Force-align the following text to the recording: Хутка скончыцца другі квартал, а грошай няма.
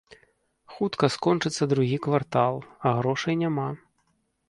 Хутка 0.75 1.09
скончыцца 1.17 1.63
другі 1.75 2.01
квартал, 2.07 2.53
а 2.85 2.97
грошай 3.01 3.41
няма. 3.47 3.73